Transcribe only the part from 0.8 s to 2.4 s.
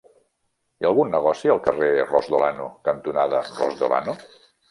ha algun negoci al carrer Ros de